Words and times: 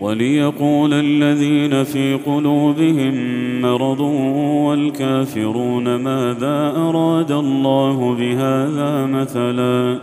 وليقول 0.00 0.92
الذين 0.92 1.84
في 1.84 2.14
قلوبهم 2.14 3.14
مرض 3.60 4.00
والكافرون 4.66 5.96
ماذا 5.96 6.72
أراد 6.76 7.32
الله 7.32 8.14
بهذا 8.14 9.06
مثلا 9.06 9.98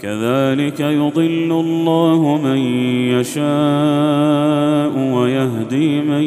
كذلك 0.00 0.80
يضل 0.80 1.52
الله 1.52 2.40
من 2.44 2.58
يشاء 3.20 4.92
ويهدي 5.14 6.00
من 6.00 6.22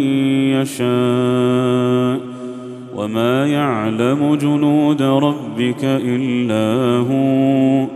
يشاء 0.61 2.19
وما 2.95 3.47
يعلم 3.47 4.35
جنود 4.35 5.01
ربك 5.01 5.83
إلا 5.83 6.97
هو 6.97 7.94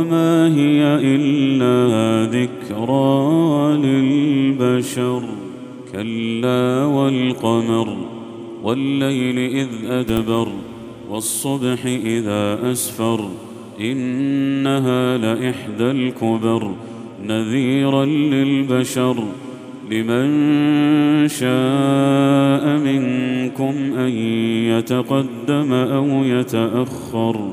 وما 0.00 0.56
هي 0.56 0.82
إلا 1.16 2.30
ذكرى 2.30 3.76
للبشر. 3.76 5.22
كلا 5.92 6.84
والقمر 6.84 7.96
والليل 8.62 9.38
إذ 9.38 9.68
أدبر 9.90 10.48
والصبح 11.10 11.86
إذا 11.86 12.72
أسفر 12.72 13.28
إنها 13.80 15.18
لإحدى 15.18 15.90
الكبر. 15.90 16.74
نذيرا 17.26 18.04
للبشر 18.04 19.24
لمن 19.90 20.28
شاء 21.28 22.78
منكم 22.78 23.74
أن 23.98 24.10
يتقدم 24.72 25.72
أو 25.72 26.24
يتأخر. 26.24 27.52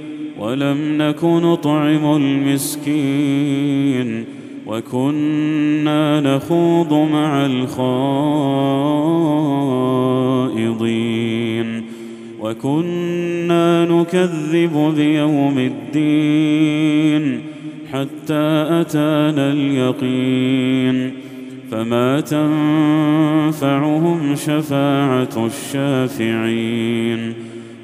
ولم 0.41 0.97
نك 0.97 1.23
نطعم 1.23 2.15
المسكين 2.15 4.25
وكنا 4.67 6.21
نخوض 6.21 6.93
مع 6.93 7.45
الخائضين 10.65 11.83
وكنا 12.39 13.85
نكذب 13.85 14.93
بيوم 14.95 15.59
الدين 15.59 17.41
حتى 17.91 18.67
أتانا 18.81 19.51
اليقين 19.51 21.11
فما 21.71 22.19
تنفعهم 23.51 24.35
شفاعة 24.35 25.45
الشافعين 25.45 27.33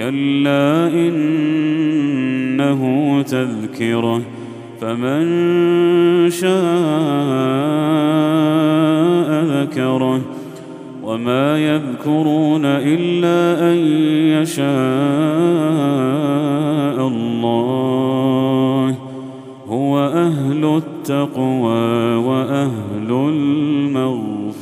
كلا 0.00 0.88
انه 0.92 2.82
تذكره 3.22 4.22
فمن 4.80 5.24
شاء 6.30 6.50
ذكره 9.44 10.20
وما 11.02 11.58
يذكرون 11.58 12.64
الا 12.64 13.72
ان 13.72 13.76
يشاء 14.40 14.68
الله 17.08 18.94
هو 19.68 19.98
أهل 19.98 20.64
التقوى 20.64 22.14
وأهل 22.16 23.10
المغفرة 23.10 24.60